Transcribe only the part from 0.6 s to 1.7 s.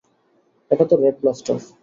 এটা তো red blaster.